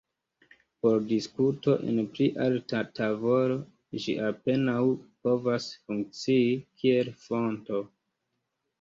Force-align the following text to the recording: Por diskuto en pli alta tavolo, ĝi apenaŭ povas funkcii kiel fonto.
Por 0.85 0.95
diskuto 1.11 1.75
en 1.91 1.99
pli 2.15 2.29
alta 2.47 2.81
tavolo, 3.01 3.59
ĝi 4.07 4.17
apenaŭ 4.31 4.81
povas 5.29 5.71
funkcii 5.87 6.53
kiel 6.67 7.17
fonto. 7.25 7.89